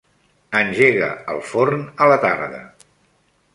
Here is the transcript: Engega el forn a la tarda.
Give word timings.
Engega 0.59 1.09
el 1.35 1.43
forn 1.51 1.85
a 2.07 2.11
la 2.15 2.19
tarda. 2.27 2.65